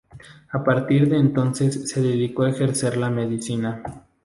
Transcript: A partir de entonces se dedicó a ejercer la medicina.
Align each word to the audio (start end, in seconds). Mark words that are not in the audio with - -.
A 0.51 0.63
partir 0.63 1.07
de 1.09 1.17
entonces 1.19 1.87
se 1.87 2.01
dedicó 2.01 2.41
a 2.41 2.49
ejercer 2.49 2.97
la 2.97 3.11
medicina. 3.11 3.83